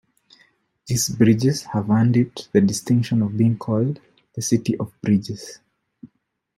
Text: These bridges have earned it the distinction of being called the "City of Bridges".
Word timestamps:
These 0.87 1.09
bridges 1.09 1.61
have 1.61 1.91
earned 1.91 2.17
it 2.17 2.49
the 2.53 2.59
distinction 2.61 3.21
of 3.21 3.37
being 3.37 3.55
called 3.55 4.01
the 4.33 4.41
"City 4.41 4.75
of 4.79 4.91
Bridges". 5.03 5.59